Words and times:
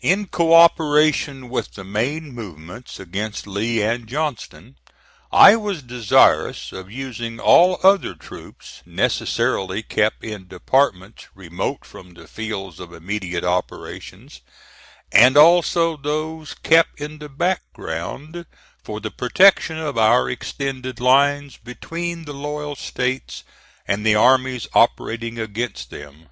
In 0.00 0.28
co 0.28 0.54
operation 0.54 1.48
with 1.48 1.72
the 1.74 1.82
main 1.82 2.32
movements 2.32 3.00
against 3.00 3.48
Lee 3.48 3.82
and 3.82 4.06
Johnston, 4.06 4.76
I 5.32 5.56
was 5.56 5.82
desirous 5.82 6.70
of 6.70 6.88
using 6.88 7.40
all 7.40 7.80
other 7.82 8.14
troops 8.14 8.82
necessarily 8.86 9.82
kept 9.82 10.22
in 10.22 10.46
departments 10.46 11.26
remote 11.34 11.84
from 11.84 12.14
the 12.14 12.28
fields 12.28 12.78
of 12.78 12.92
immediate 12.92 13.42
operations, 13.42 14.40
and 15.10 15.36
also 15.36 15.96
those 15.96 16.54
kept 16.54 17.00
in 17.00 17.18
the 17.18 17.28
background 17.28 18.46
for 18.84 19.00
the 19.00 19.10
protection 19.10 19.78
of 19.78 19.98
our 19.98 20.30
extended 20.30 21.00
lines 21.00 21.56
between 21.56 22.24
the 22.24 22.32
loyal 22.34 22.76
States 22.76 23.42
and 23.84 24.06
the 24.06 24.14
armies 24.14 24.68
operating 24.74 25.40
against 25.40 25.90
them. 25.90 26.28